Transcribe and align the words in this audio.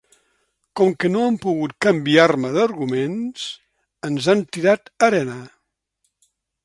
Com 0.79 0.93
que 1.03 1.09
no 1.15 1.19
han 1.25 1.35
pogut 1.43 1.75
canviar-me 1.85 2.51
d’arguments, 2.55 3.43
ens 4.11 4.31
han 4.35 4.43
tirat 4.57 4.91
arena. 5.11 5.37